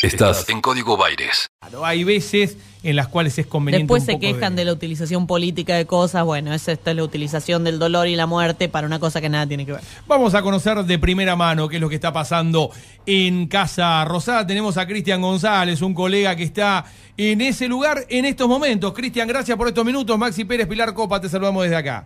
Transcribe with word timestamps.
Estás 0.00 0.48
en 0.48 0.60
Código 0.60 0.96
Baires. 0.96 1.48
Hay 1.82 2.04
veces 2.04 2.56
en 2.84 2.94
las 2.94 3.08
cuales 3.08 3.36
es 3.36 3.48
conveniente. 3.48 3.82
Después 3.82 4.02
un 4.02 4.06
se 4.06 4.12
poco 4.12 4.20
quejan 4.20 4.54
de... 4.54 4.64
la 4.64 4.72
utilización 4.72 5.26
política 5.26 5.74
de 5.74 5.86
cosas. 5.86 6.24
Bueno, 6.24 6.54
es 6.54 6.68
esta 6.68 6.92
es 6.92 6.96
la 6.96 7.02
utilización 7.02 7.64
del 7.64 7.80
dolor 7.80 8.06
y 8.06 8.14
la 8.14 8.26
muerte 8.26 8.68
para 8.68 8.86
una 8.86 9.00
cosa 9.00 9.20
que 9.20 9.28
nada 9.28 9.44
tiene 9.48 9.66
que 9.66 9.72
ver. 9.72 9.80
Vamos 10.06 10.36
a 10.36 10.42
conocer 10.42 10.84
de 10.84 10.98
primera 11.00 11.34
mano 11.34 11.68
qué 11.68 11.76
es 11.76 11.80
lo 11.82 11.88
que 11.88 11.96
está 11.96 12.12
pasando 12.12 12.70
en 13.06 13.48
Casa 13.48 14.04
Rosada. 14.04 14.46
Tenemos 14.46 14.76
a 14.76 14.86
Cristian 14.86 15.20
González, 15.20 15.82
un 15.82 15.94
colega 15.94 16.36
que 16.36 16.44
está 16.44 16.84
en 17.16 17.40
ese 17.40 17.66
lugar 17.66 18.06
en 18.08 18.24
estos 18.24 18.46
momentos. 18.46 18.92
Cristian, 18.92 19.26
gracias 19.26 19.56
por 19.56 19.66
estos 19.66 19.84
minutos. 19.84 20.16
Maxi 20.16 20.44
Pérez, 20.44 20.68
Pilar 20.68 20.94
Copa, 20.94 21.20
te 21.20 21.28
saludamos 21.28 21.64
desde 21.64 21.76
acá. 21.76 22.04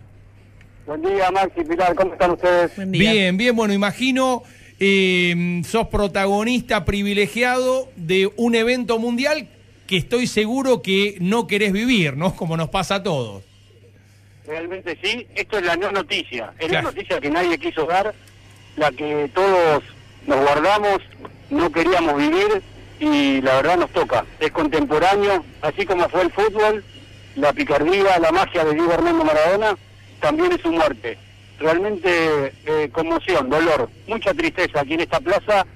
Buen 0.86 1.02
día, 1.02 1.30
Maxi, 1.30 1.62
Pilar, 1.62 1.94
¿cómo 1.94 2.14
están 2.14 2.30
ustedes? 2.30 2.74
Buen 2.74 2.90
día. 2.90 3.12
Bien, 3.12 3.36
bien, 3.36 3.54
bueno, 3.54 3.74
imagino 3.74 4.42
eh, 4.84 5.62
sos 5.64 5.86
protagonista 5.86 6.84
privilegiado 6.84 7.88
de 7.94 8.28
un 8.36 8.56
evento 8.56 8.98
mundial 8.98 9.46
que 9.86 9.96
estoy 9.96 10.26
seguro 10.26 10.82
que 10.82 11.16
no 11.20 11.46
querés 11.46 11.72
vivir, 11.72 12.16
¿no? 12.16 12.34
Como 12.34 12.56
nos 12.56 12.68
pasa 12.68 12.96
a 12.96 13.02
todos. 13.04 13.44
Realmente 14.44 14.98
sí, 15.00 15.24
esto 15.36 15.58
es 15.58 15.64
la 15.64 15.76
no 15.76 15.92
noticia, 15.92 16.52
es 16.58 16.66
Claro. 16.66 16.88
la 16.88 16.90
noticia 16.94 17.20
que 17.20 17.30
nadie 17.30 17.58
quiso 17.58 17.86
dar, 17.86 18.12
la 18.76 18.90
que 18.90 19.30
todos 19.32 19.84
nos 20.26 20.40
guardamos, 20.40 20.98
no 21.50 21.70
queríamos 21.70 22.16
vivir 22.16 22.60
y 22.98 23.40
la 23.40 23.54
verdad 23.56 23.76
nos 23.78 23.90
toca. 23.90 24.24
Es 24.40 24.50
contemporáneo, 24.50 25.44
así 25.60 25.86
como 25.86 26.08
fue 26.08 26.22
el 26.22 26.32
fútbol, 26.32 26.82
la 27.36 27.52
picardía, 27.52 28.18
la 28.18 28.32
magia 28.32 28.64
de 28.64 28.74
Diego 28.74 28.92
Armando 28.94 29.24
Maradona, 29.24 29.76
también 30.20 30.50
es 30.50 30.60
su 30.60 30.72
muerte. 30.72 31.16
Realmente 31.58 32.52
eh, 32.66 32.88
conmoción, 32.92 33.48
dolor, 33.48 33.88
mucha 34.08 34.34
tristeza 34.34 34.80
aquí 34.80 34.94
en 34.94 35.00
esta 35.00 35.20
plaza 35.20 35.66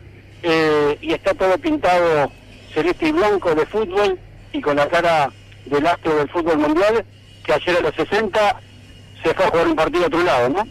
eh, 0.42 0.98
y 1.00 1.12
está 1.12 1.32
todo 1.34 1.56
pintado 1.58 2.30
celeste 2.74 3.08
y 3.08 3.12
blanco 3.12 3.54
de 3.54 3.66
fútbol 3.66 4.18
y 4.52 4.60
con 4.60 4.76
la 4.76 4.88
cara 4.88 5.30
del 5.64 5.86
astro 5.86 6.16
del 6.16 6.28
fútbol 6.28 6.58
mundial 6.58 7.04
que 7.44 7.52
ayer 7.52 7.76
a 7.76 7.80
los 7.80 7.94
60 7.94 8.60
se 9.22 9.34
fue 9.34 9.44
a 9.44 9.48
jugar 9.48 9.68
un 9.68 9.76
partido 9.76 10.04
a 10.04 10.06
otro 10.08 10.22
lado, 10.22 10.48
¿no? 10.48 10.66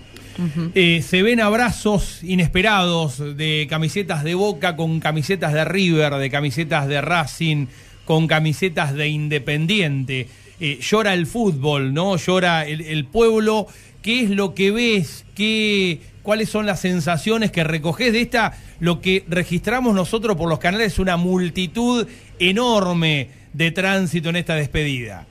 Eh, 0.75 1.02
se 1.02 1.23
ven 1.23 1.39
abrazos 1.39 2.22
inesperados 2.22 3.38
de 3.38 3.67
camisetas 3.69 4.23
de 4.23 4.35
Boca 4.35 4.75
con 4.75 4.99
camisetas 4.99 5.53
de 5.53 5.63
River, 5.63 6.16
de 6.16 6.29
camisetas 6.29 6.88
de 6.88 6.99
Racing, 6.99 7.67
con 8.03 8.27
camisetas 8.27 8.94
de 8.94 9.07
Independiente. 9.07 10.27
Eh, 10.59 10.79
llora 10.81 11.13
el 11.13 11.25
fútbol, 11.25 11.94
¿no? 11.94 12.17
Llora 12.17 12.66
el, 12.66 12.81
el 12.81 13.05
pueblo. 13.05 13.67
¿Qué 14.05 14.21
es 14.21 14.29
lo 14.29 14.53
que 14.53 14.69
ves? 14.69 15.25
¿Qué, 15.35 15.99
¿Cuáles 16.21 16.49
son 16.49 16.67
las 16.67 16.79
sensaciones 16.79 17.51
que 17.51 17.63
recoges 17.63 18.13
de 18.13 18.21
esta? 18.21 18.55
Lo 18.79 19.01
que 19.01 19.25
registramos 19.27 19.95
nosotros 19.95 20.37
por 20.37 20.47
los 20.47 20.59
canales 20.59 20.93
es 20.93 20.99
una 20.99 21.17
multitud 21.17 22.07
enorme 22.37 23.31
de 23.53 23.71
tránsito 23.71 24.29
en 24.29 24.35
esta 24.35 24.53
despedida. 24.53 25.25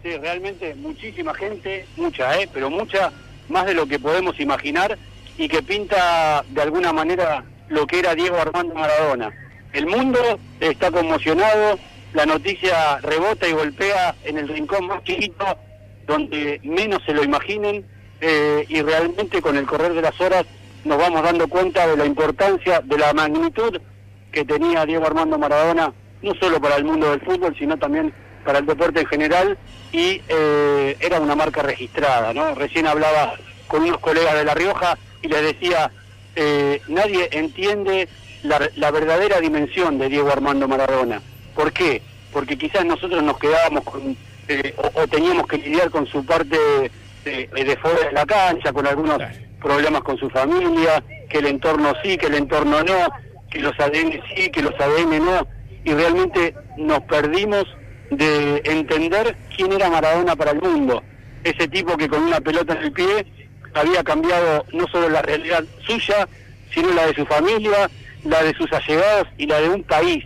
Sí, 0.00 0.10
realmente 0.16 0.76
muchísima 0.76 1.34
gente, 1.34 1.84
mucha, 1.96 2.40
¿eh? 2.40 2.48
Pero 2.54 2.70
mucha, 2.70 3.10
más 3.48 3.66
de 3.66 3.74
lo 3.74 3.84
que 3.84 3.98
podemos 3.98 4.38
imaginar 4.38 4.96
y 5.36 5.48
que 5.48 5.60
pinta 5.60 6.44
de 6.50 6.62
alguna 6.62 6.92
manera 6.92 7.44
lo 7.68 7.84
que 7.88 7.98
era 7.98 8.14
Diego 8.14 8.36
Armando 8.36 8.76
Maradona. 8.76 9.32
El 9.72 9.86
mundo 9.86 10.20
está 10.60 10.92
conmocionado, 10.92 11.80
la 12.14 12.26
noticia 12.26 12.98
rebota 12.98 13.48
y 13.48 13.52
golpea 13.52 14.14
en 14.22 14.38
el 14.38 14.46
rincón 14.46 14.86
más 14.86 15.02
chiquito, 15.02 15.44
donde 16.06 16.60
menos 16.62 17.02
se 17.04 17.14
lo 17.14 17.22
imaginen, 17.22 17.84
eh, 18.20 18.64
y 18.68 18.80
realmente 18.82 19.42
con 19.42 19.56
el 19.56 19.66
correr 19.66 19.94
de 19.94 20.02
las 20.02 20.20
horas 20.20 20.44
nos 20.84 20.96
vamos 20.98 21.22
dando 21.22 21.48
cuenta 21.48 21.86
de 21.86 21.96
la 21.96 22.06
importancia, 22.06 22.80
de 22.80 22.98
la 22.98 23.12
magnitud 23.12 23.80
que 24.30 24.44
tenía 24.44 24.86
Diego 24.86 25.06
Armando 25.06 25.38
Maradona, 25.38 25.92
no 26.22 26.34
solo 26.34 26.60
para 26.60 26.76
el 26.76 26.84
mundo 26.84 27.10
del 27.10 27.20
fútbol, 27.20 27.54
sino 27.58 27.76
también 27.76 28.12
para 28.44 28.58
el 28.58 28.66
deporte 28.66 29.00
en 29.00 29.06
general, 29.06 29.58
y 29.92 30.20
eh, 30.28 30.96
era 31.00 31.20
una 31.20 31.34
marca 31.34 31.62
registrada, 31.62 32.32
¿no? 32.32 32.54
Recién 32.54 32.86
hablaba 32.86 33.34
con 33.66 33.82
unos 33.82 33.98
colegas 33.98 34.34
de 34.34 34.44
La 34.44 34.54
Rioja 34.54 34.96
y 35.20 35.28
les 35.28 35.42
decía, 35.42 35.90
eh, 36.34 36.80
nadie 36.88 37.28
entiende 37.32 38.08
la, 38.42 38.70
la 38.76 38.90
verdadera 38.90 39.40
dimensión 39.40 39.98
de 39.98 40.08
Diego 40.08 40.30
Armando 40.30 40.66
Maradona. 40.66 41.20
¿Por 41.54 41.72
qué? 41.72 42.02
Porque 42.32 42.56
quizás 42.56 42.84
nosotros 42.84 43.22
nos 43.22 43.38
quedábamos 43.38 43.84
con, 43.84 44.16
eh, 44.48 44.74
o, 44.76 45.00
o 45.02 45.06
teníamos 45.08 45.46
que 45.46 45.58
lidiar 45.58 45.90
con 45.90 46.06
su 46.06 46.24
parte 46.24 46.56
de, 47.24 47.46
de 47.52 47.76
fuera 47.80 48.06
de 48.06 48.12
la 48.12 48.26
cancha, 48.26 48.72
con 48.72 48.86
algunos 48.86 49.16
Claro. 49.18 49.34
problemas 49.60 50.02
con 50.02 50.18
su 50.18 50.28
familia, 50.30 51.02
que 51.30 51.38
el 51.38 51.46
entorno 51.46 51.92
sí, 52.02 52.16
que 52.18 52.26
el 52.26 52.34
entorno 52.34 52.82
no, 52.82 53.08
que 53.50 53.60
los 53.60 53.78
ADN 53.78 54.20
sí, 54.34 54.50
que 54.50 54.62
los 54.62 54.74
ADN 54.80 55.24
no, 55.24 55.46
y 55.84 55.92
realmente 55.92 56.54
nos 56.78 57.00
perdimos 57.02 57.64
de 58.10 58.60
entender 58.64 59.36
quién 59.56 59.72
era 59.72 59.88
Maradona 59.88 60.34
para 60.36 60.50
el 60.50 60.60
mundo. 60.60 61.02
Ese 61.44 61.68
tipo 61.68 61.96
que 61.96 62.08
con 62.08 62.22
una 62.22 62.40
pelota 62.40 62.74
en 62.74 62.82
el 62.82 62.92
pie 62.92 63.26
había 63.74 64.02
cambiado 64.04 64.64
no 64.72 64.86
solo 64.88 65.08
la 65.08 65.22
realidad 65.22 65.64
suya, 65.86 66.28
sino 66.74 66.90
la 66.92 67.06
de 67.06 67.14
su 67.14 67.24
familia, 67.26 67.88
la 68.24 68.42
de 68.42 68.54
sus 68.54 68.70
allegados 68.72 69.28
y 69.38 69.46
la 69.46 69.60
de 69.60 69.68
un 69.70 69.82
país, 69.84 70.24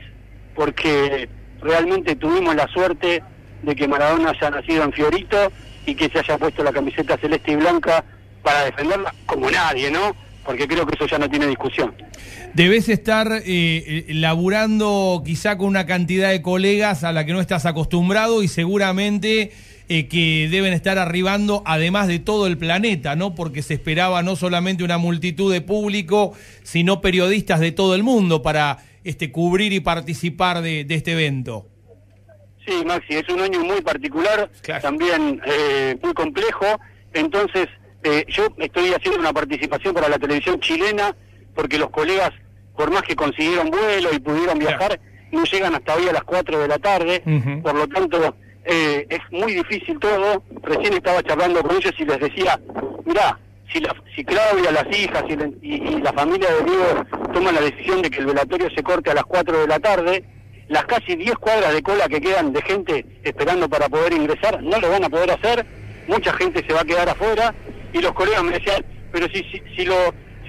porque 0.55 1.29
realmente 1.61 2.17
tuvimos 2.17 2.55
la 2.55 2.67
suerte 2.69 3.23
de 3.67 3.75
que 3.75 3.89
Maradona 3.89 4.31
haya 4.31 4.51
nacido 4.51 4.85
en 4.85 4.93
Fiorito 4.93 5.53
y 5.85 5.95
que 5.95 6.09
se 6.09 6.21
haya 6.21 6.39
puesto 6.39 6.63
la 6.63 6.73
camiseta 6.73 7.19
celeste 7.19 7.53
y 7.53 7.57
blanca 7.57 8.05
para 8.43 8.65
defenderla 8.65 9.13
como 9.27 9.51
nadie, 9.51 9.91
¿no? 9.91 10.15
Porque 10.45 10.69
creo 10.69 10.87
que 10.87 10.95
eso 10.95 11.07
ya 11.07 11.19
no 11.19 11.29
tiene 11.29 11.49
discusión. 11.49 11.93
Debes 12.55 12.89
estar 12.89 13.31
eh, 13.33 13.43
eh, 13.45 14.05
laburando 14.15 15.21
quizá 15.27 15.59
con 15.59 15.67
una 15.67 15.85
cantidad 15.85 16.31
de 16.31 16.43
colegas 16.43 17.03
a 17.03 17.13
la 17.13 17.27
que 17.27 17.33
no 17.33 17.41
estás 17.41 17.67
acostumbrado 17.67 18.45
y 18.45 18.49
seguramente 18.49 19.51
eh, 19.89 20.07
que 20.07 20.49
deben 20.49 20.73
estar 20.73 20.97
arribando 20.99 21.65
además 21.67 22.07
de 22.07 22.21
todo 22.21 22.47
el 22.47 22.59
planeta, 22.59 23.17
¿no? 23.17 23.35
Porque 23.35 23.63
se 23.63 23.75
esperaba 23.75 24.23
no 24.23 24.37
solamente 24.37 24.85
una 24.85 24.99
multitud 24.99 25.53
de 25.53 25.61
público, 25.61 26.35
sino 26.63 27.01
periodistas 27.01 27.59
de 27.59 27.73
todo 27.73 27.97
el 27.97 28.05
mundo 28.05 28.43
para 28.43 28.79
este, 29.03 29.33
cubrir 29.33 29.73
y 29.73 29.81
participar 29.81 30.63
de, 30.63 30.85
de 30.85 30.95
este 30.95 31.13
evento. 31.13 31.67
Sí, 32.67 32.85
Maxi, 32.85 33.15
es 33.17 33.29
un 33.29 33.41
año 33.41 33.61
muy 33.61 33.81
particular, 33.81 34.51
Claro. 34.63 34.83
también 34.83 35.41
eh, 35.47 35.97
muy 36.03 36.13
complejo. 36.15 36.67
Entonces, 37.15 37.69
eh, 38.03 38.25
yo 38.29 38.49
estoy 38.59 38.93
haciendo 38.93 39.21
una 39.21 39.33
participación 39.33 39.95
para 39.95 40.09
la 40.09 40.19
televisión 40.19 40.59
chilena, 40.61 41.15
porque 41.55 41.79
los 41.79 41.91
colegas, 41.91 42.31
por 42.77 42.91
más 42.91 43.03
que 43.03 43.15
consiguieron 43.17 43.71
vuelo 43.71 44.11
y 44.13 44.19
pudieron 44.19 44.59
Claro. 44.59 44.79
viajar, 44.79 45.01
no 45.33 45.45
llegan 45.45 45.75
hasta 45.75 45.95
hoy 45.95 46.09
a 46.09 46.13
las 46.13 46.25
4 46.25 46.59
de 46.59 46.69
la 46.69 46.79
tarde. 46.79 47.23
Por 47.63 47.75
lo 47.75 47.87
tanto, 47.89 48.37
eh, 48.65 49.07
es 49.09 49.21
muy 49.31 49.55
difícil 49.55 49.99
todo. 50.01 50.43
Recién 50.63 50.95
estaba 50.95 51.23
charlando 51.23 51.63
con 51.63 51.77
ellos 51.77 51.93
y 51.99 52.05
les 52.05 52.19
decía, 52.19 52.59
mirá, 53.05 53.39
si, 53.73 53.81
la, 53.81 53.95
si 54.15 54.25
Claudia, 54.25 54.71
las 54.73 54.87
hijas 54.97 55.25
y, 55.29 55.37
la- 55.37 55.51
y- 55.63 55.75
y 55.97 56.01
la 56.01 56.13
familia 56.13 56.49
de 56.51 56.65
Diego 56.65 57.05
toman 57.33 57.55
la 57.55 57.61
decisión 57.61 58.03
de 58.03 58.11
que 58.11 58.19
el 58.21 58.27
velatorio 58.27 58.69
se 58.75 58.83
corte 58.83 59.11
a 59.11 59.15
las 59.15 59.25
4 59.25 59.59
de 59.61 59.67
la 59.67 59.79
tarde, 59.81 60.25
las 60.69 60.85
casi 60.87 61.15
10 61.17 61.35
cuadras 61.37 61.73
de 61.73 61.83
cola 61.83 62.09
que 62.09 62.21
quedan 62.21 62.53
de 62.53 62.63
gente 62.63 63.07
esperando 63.23 63.69
para 63.69 63.89
poder 63.89 64.13
ingresar 64.13 64.63
no 64.63 64.79
lo 64.81 64.91
van 64.91 65.05
a 65.05 65.09
poder 65.09 65.31
hacer, 65.31 65.65
mucha 66.09 66.33
gente 66.35 66.65
se 66.67 66.73
va 66.73 66.81
a 66.81 66.85
quedar 66.85 67.09
afuera 67.09 67.55
y 67.93 68.01
los 68.01 68.13
colegas 68.13 68.43
me 68.43 68.53
decían, 68.59 68.85
pero 69.13 69.27
si, 69.29 69.43
si, 69.45 69.63
si, 69.77 69.85
lo, 69.85 69.95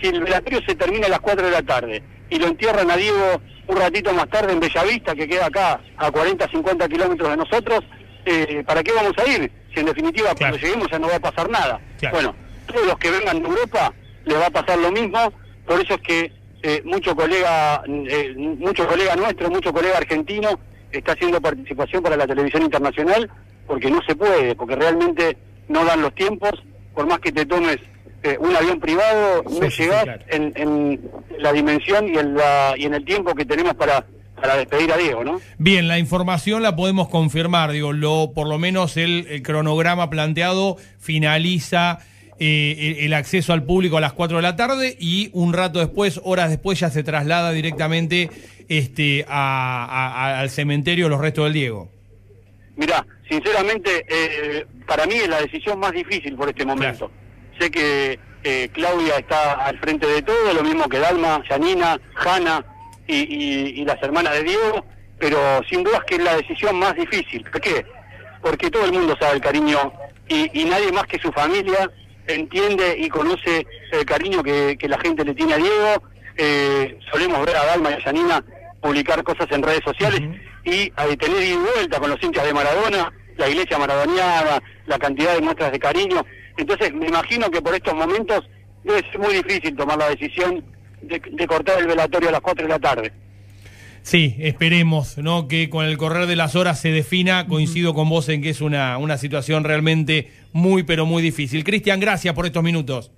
si 0.02 0.08
el 0.10 0.22
velatorio 0.24 0.62
se 0.68 0.76
termina 0.76 1.08
a 1.08 1.10
las 1.10 1.20
4 1.20 1.46
de 1.46 1.52
la 1.52 1.62
tarde 1.62 2.04
y 2.30 2.40
lo 2.40 2.48
entierran 2.48 2.90
a 2.92 2.98
Diego 2.98 3.42
un 3.68 3.78
ratito 3.78 4.14
más 4.14 4.28
tarde 4.30 4.54
en 4.54 4.60
Bellavista, 4.60 5.14
que 5.14 5.28
queda 5.28 5.46
acá 5.48 5.80
a 5.98 6.10
40, 6.12 6.48
50 6.50 6.88
kilómetros 6.90 7.30
de 7.30 7.38
nosotros, 7.38 7.82
eh, 8.26 8.64
¿para 8.66 8.82
qué 8.82 8.92
vamos 8.94 9.14
a 9.18 9.30
ir? 9.30 9.52
Si 9.74 9.80
en 9.82 9.86
definitiva 9.88 10.34
Claro. 10.34 10.38
cuando 10.40 10.58
lleguemos 10.58 10.88
ya 10.90 11.00
no 11.00 11.08
va 11.10 11.16
a 11.16 11.20
pasar 11.20 11.50
nada. 11.50 11.80
Claro. 12.00 12.16
Bueno, 12.16 12.36
todos 12.66 12.86
los 12.88 12.98
que 12.98 13.12
vengan 13.12 13.42
de 13.42 13.48
Europa 13.50 13.94
les 14.26 14.38
va 14.40 14.48
a 14.48 14.50
pasar 14.50 14.78
lo 14.80 14.92
mismo, 14.92 15.32
por 15.66 15.80
eso 15.82 15.96
es 15.96 16.02
que 16.02 16.32
eh, 16.64 16.82
mucho 16.86 17.16
colega 17.16 17.84
eh, 17.88 18.34
mucho 18.36 18.88
colega 18.88 19.16
nuestro, 19.16 19.50
mucho 19.50 19.72
colega 19.74 19.98
argentino 19.98 20.60
está 20.92 21.14
haciendo 21.14 21.40
participación 21.42 22.02
para 22.02 22.18
la 22.18 22.28
televisión 22.28 22.64
internacional 22.64 23.30
porque 23.68 23.92
no 23.92 24.02
se 24.08 24.16
puede, 24.16 24.56
porque 24.56 24.76
realmente 24.76 25.38
no 25.68 25.84
dan 25.86 26.02
los 26.02 26.16
tiempos, 26.16 26.52
por 26.96 27.06
más 27.06 27.20
que 27.20 27.32
te 27.32 27.46
tomes 27.46 27.78
eh, 28.24 28.38
un 28.40 28.56
avión 28.56 28.80
privado, 28.80 29.44
Sí, 29.48 29.60
no 29.60 29.66
sí, 29.66 29.72
sí, 29.72 29.84
llegás 29.84 30.04
claro. 30.06 30.24
en, 30.30 30.54
en 30.56 31.02
la 31.38 31.52
dimensión 31.54 32.08
y 32.08 32.18
en, 32.18 32.36
la, 32.36 32.74
y 32.78 32.86
en 32.86 32.94
el 32.94 33.06
tiempo 33.06 33.36
que 33.36 33.46
tenemos 33.46 33.76
para, 33.76 34.06
para 34.42 34.56
despedir 34.56 34.92
a 34.92 34.98
Diego, 34.98 35.24
¿no? 35.24 35.42
Bien, 35.58 35.88
la 35.88 36.00
información 36.00 36.64
la 36.64 36.76
podemos 36.76 37.10
confirmar, 37.10 37.72
digo, 37.72 37.92
lo, 37.94 38.32
por 38.34 38.48
lo 38.48 38.58
menos 38.58 38.98
el, 38.98 39.28
el 39.30 39.44
cronograma 39.44 40.10
planteado 40.10 40.78
finaliza 41.00 42.00
eh, 42.40 42.98
el, 43.02 43.14
acceso 43.14 43.54
al 43.54 43.64
público 43.64 43.98
a 43.98 44.02
las 44.02 44.14
4 44.14 44.38
de 44.38 44.44
la 44.44 44.56
tarde 44.56 44.96
y 45.00 45.30
un 45.34 45.54
rato 45.54 45.80
después, 45.80 46.20
horas 46.24 46.50
después, 46.50 46.80
ya 46.80 46.90
se 46.90 47.04
traslada 47.04 47.52
directamente 47.52 48.30
este, 48.70 49.26
a- 49.28 50.40
al 50.40 50.50
cementerio 50.50 51.10
los 51.10 51.20
restos 51.22 51.46
del 51.46 51.54
Diego. 51.54 51.90
Mirá, 52.76 53.06
sinceramente, 53.30 54.06
eh, 54.08 54.66
para 54.86 55.06
mí 55.06 55.16
es 55.16 55.28
la 55.28 55.42
decisión 55.42 55.80
más 55.80 55.92
difícil 55.94 56.36
por 56.36 56.50
este 56.50 56.66
momento. 56.66 57.10
Sé 57.60 57.72
que 57.72 58.20
eh, 58.44 58.70
Claudia 58.72 59.18
está 59.18 59.54
al 59.54 59.80
frente 59.80 60.06
de 60.06 60.22
todo, 60.22 60.54
lo 60.54 60.64
mismo 60.64 60.88
que 60.88 61.00
Dalma, 61.00 61.42
Yanina, 61.50 62.00
Hanna, 62.16 62.64
y, 63.08 63.16
y- 63.16 63.82
y 63.82 63.86
las 63.86 64.02
hermanas 64.04 64.34
de 64.34 64.44
Diego, 64.44 64.86
pero 65.18 65.40
sin 65.70 65.84
dudas 65.84 66.02
que 66.06 66.16
es 66.16 66.24
la 66.24 66.36
decisión 66.36 66.78
más 66.78 66.94
difícil. 66.96 67.44
¿Por 67.52 67.60
qué? 67.62 67.86
Porque 68.42 68.70
todo 68.70 68.86
el 68.86 68.94
mundo 68.94 69.16
sabe 69.20 69.36
el 69.38 69.42
cariño 69.42 69.92
y, 70.30 70.62
y 70.62 70.66
nadie 70.66 70.92
más 70.92 71.08
que 71.08 71.18
su 71.18 71.32
familia 71.32 71.90
entiende 72.28 72.96
y 72.98 73.10
conoce 73.10 73.66
el 73.92 74.06
cariño 74.06 74.44
que, 74.44 74.78
que 74.78 74.88
la 74.88 75.00
gente 75.00 75.24
le 75.24 75.34
tiene 75.34 75.54
a 75.54 75.58
Diego. 75.58 76.04
Eh, 76.38 77.00
solemos 77.12 77.46
ver 77.46 77.56
a 77.56 77.66
Dalma 77.66 77.92
y 77.92 77.94
a 77.94 78.06
Yanina 78.06 78.44
publicar 78.82 79.24
cosas 79.24 79.48
en 79.52 79.64
redes 79.64 79.82
sociales 79.84 80.22
y 80.64 80.92
a 80.96 81.06
tener 81.16 81.42
ida 81.42 81.54
y 81.54 81.58
vuelta 81.58 82.00
con 82.00 82.12
los 82.12 82.22
hinchas 82.22 82.46
de 82.46 82.54
Maradona, 82.54 83.12
la 83.38 83.50
iglesia 83.50 83.78
maradoniana, 83.78 84.62
la 84.86 85.00
cantidad 85.00 85.34
de 85.34 85.42
muestras 85.42 85.72
de 85.72 85.80
cariño. 85.80 86.24
Entonces 86.58 86.94
me 86.94 87.08
imagino 87.08 87.50
que 87.50 87.62
por 87.62 87.74
estos 87.74 87.94
momentos 87.94 88.48
ser 88.84 89.20
muy 89.20 89.34
difícil 89.34 89.76
tomar 89.76 89.98
la 89.98 90.10
decisión 90.10 90.64
de, 91.02 91.20
de 91.20 91.48
cortar 91.48 91.80
el 91.80 91.88
velatorio 91.88 92.30
a 92.30 92.34
las 92.34 92.42
4 92.42 92.64
de 92.66 92.70
la 92.70 92.80
tarde. 92.80 93.14
Sí, 94.08 94.38
esperemos, 94.40 95.18
¿no? 95.18 95.50
Que 95.50 95.70
con 95.70 95.84
el 95.84 95.98
correr 95.98 96.28
de 96.28 96.38
las 96.38 96.56
horas 96.56 96.80
se 96.80 96.92
defina. 96.92 97.46
Coincido 97.46 97.94
con 97.94 98.08
vos 98.08 98.30
en 98.30 98.42
que 98.42 98.52
es 98.52 98.62
una, 98.62 98.98
una 99.00 99.18
situación 99.18 99.66
realmente 99.66 100.32
muy, 100.54 100.84
pero 100.84 101.06
muy 101.06 101.22
difícil. 101.22 101.66
Cristian, 101.66 102.00
gracias 102.00 102.34
por 102.34 102.46
estos 102.46 102.64
minutos. 102.64 103.12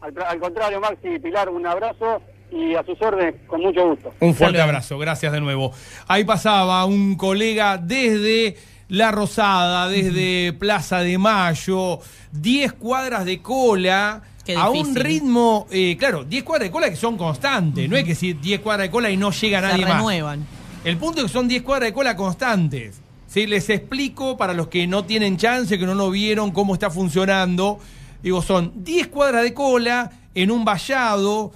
Al, 0.00 0.14
al 0.26 0.40
contrario, 0.40 0.80
Maxi 0.80 1.18
Pilar, 1.18 1.50
un 1.50 1.66
abrazo 1.66 2.22
y 2.50 2.74
a 2.74 2.82
sus 2.84 2.98
órdenes, 3.02 3.34
con 3.46 3.60
mucho 3.60 3.86
gusto. 3.86 4.14
Un 4.20 4.34
fuerte 4.34 4.62
abrazo, 4.62 4.96
gracias 4.96 5.30
de 5.30 5.42
nuevo. 5.42 5.72
Ahí 6.08 6.24
pasaba 6.24 6.86
un 6.86 7.16
colega 7.18 7.76
desde 7.76 8.56
La 8.88 9.10
Rosada, 9.10 9.90
desde 9.90 10.54
Plaza 10.54 11.00
de 11.00 11.18
Mayo, 11.18 11.98
10 12.32 12.72
cuadras 12.72 13.26
de 13.26 13.42
cola. 13.42 14.22
Qué 14.44 14.56
a 14.56 14.68
un 14.68 14.94
ritmo, 14.94 15.66
eh, 15.70 15.96
claro, 15.98 16.24
10 16.24 16.44
cuadras 16.44 16.68
de 16.68 16.72
cola 16.72 16.90
que 16.90 16.96
son 16.96 17.16
constantes, 17.16 17.88
no 17.88 17.96
es 17.96 18.04
que 18.04 18.14
si 18.14 18.34
10 18.34 18.60
cuadras 18.60 18.88
de 18.88 18.90
cola 18.90 19.10
y 19.10 19.16
no 19.16 19.30
llega 19.30 19.60
Se 19.60 19.66
nadie 19.68 19.84
más. 19.84 19.96
renuevan. 19.96 20.46
El 20.84 20.98
punto 20.98 21.20
es 21.20 21.26
que 21.28 21.32
son 21.32 21.48
10 21.48 21.62
cuadras 21.62 21.88
de 21.88 21.94
cola 21.94 22.14
constantes. 22.14 23.00
¿sí? 23.26 23.46
Les 23.46 23.70
explico 23.70 24.36
para 24.36 24.52
los 24.52 24.68
que 24.68 24.86
no 24.86 25.04
tienen 25.04 25.38
chance, 25.38 25.78
que 25.78 25.86
no 25.86 25.94
lo 25.94 26.10
vieron, 26.10 26.50
cómo 26.50 26.74
está 26.74 26.90
funcionando. 26.90 27.78
Digo, 28.22 28.42
son 28.42 28.72
10 28.84 29.08
cuadras 29.08 29.42
de 29.42 29.54
cola 29.54 30.12
en 30.34 30.50
un 30.50 30.64
vallado. 30.64 31.52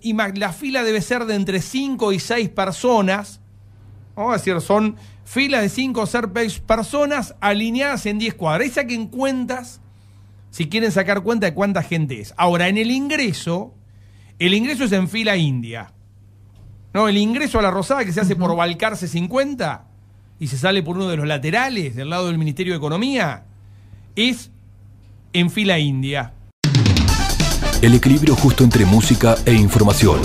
Y 0.00 0.12
la 0.14 0.52
fila 0.52 0.82
debe 0.82 1.00
ser 1.00 1.24
de 1.26 1.34
entre 1.34 1.60
5 1.60 2.12
y 2.12 2.18
6 2.18 2.48
personas. 2.50 3.40
Vamos 4.16 4.34
a 4.34 4.36
decir, 4.38 4.60
son 4.60 4.96
filas 5.24 5.62
de 5.62 5.68
5 5.68 6.00
o 6.00 6.06
6 6.06 6.60
personas 6.60 7.34
alineadas 7.40 8.06
en 8.06 8.18
10 8.18 8.34
cuadras. 8.34 8.66
Ahí 8.66 8.70
saquen 8.72 9.06
cuentas 9.06 9.80
si 10.52 10.68
quieren 10.68 10.92
sacar 10.92 11.22
cuenta 11.22 11.46
de 11.46 11.54
cuánta 11.54 11.82
gente 11.82 12.20
es. 12.20 12.34
Ahora, 12.36 12.68
en 12.68 12.76
el 12.76 12.90
ingreso, 12.90 13.74
el 14.38 14.52
ingreso 14.52 14.84
es 14.84 14.92
en 14.92 15.08
fila 15.08 15.36
india. 15.36 15.94
No, 16.92 17.08
el 17.08 17.16
ingreso 17.16 17.58
a 17.58 17.62
la 17.62 17.70
Rosada 17.70 18.04
que 18.04 18.12
se 18.12 18.20
hace 18.20 18.36
por 18.36 18.54
Balcarce 18.54 19.08
50 19.08 19.86
y 20.38 20.48
se 20.48 20.58
sale 20.58 20.82
por 20.82 20.96
uno 20.96 21.08
de 21.08 21.16
los 21.16 21.26
laterales 21.26 21.96
del 21.96 22.10
lado 22.10 22.26
del 22.26 22.36
Ministerio 22.36 22.74
de 22.74 22.76
Economía 22.76 23.44
es 24.14 24.50
en 25.32 25.50
fila 25.50 25.78
india. 25.78 26.34
El 27.80 27.94
equilibrio 27.94 28.36
justo 28.36 28.62
entre 28.62 28.84
música 28.84 29.36
e 29.46 29.54
información. 29.54 30.20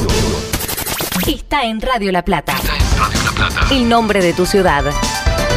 Está 1.26 1.64
en 1.64 1.80
Radio 1.80 2.12
La 2.12 2.26
Plata. 2.26 2.54
Radio 2.54 3.18
La 3.24 3.32
Plata. 3.32 3.74
El 3.74 3.88
nombre 3.88 4.22
de 4.22 4.34
tu 4.34 4.46
ciudad. 4.46 4.84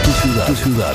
Tu 0.04 0.10
ciudad. 0.12 0.46
Tu 0.46 0.54
ciudad. 0.54 0.94